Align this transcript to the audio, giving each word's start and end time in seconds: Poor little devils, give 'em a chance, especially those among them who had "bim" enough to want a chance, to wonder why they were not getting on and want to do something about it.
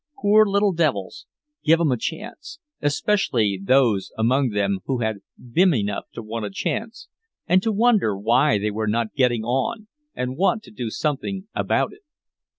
Poor 0.19 0.47
little 0.47 0.73
devils, 0.73 1.27
give 1.63 1.79
'em 1.79 1.91
a 1.91 1.95
chance, 1.95 2.57
especially 2.81 3.61
those 3.63 4.11
among 4.17 4.49
them 4.49 4.79
who 4.85 4.97
had 5.01 5.19
"bim" 5.53 5.75
enough 5.75 6.05
to 6.13 6.23
want 6.23 6.43
a 6.43 6.49
chance, 6.49 7.07
to 7.61 7.71
wonder 7.71 8.17
why 8.17 8.57
they 8.57 8.71
were 8.71 8.87
not 8.87 9.13
getting 9.13 9.43
on 9.43 9.87
and 10.15 10.37
want 10.37 10.63
to 10.63 10.71
do 10.71 10.89
something 10.89 11.47
about 11.53 11.93
it. 11.93 12.01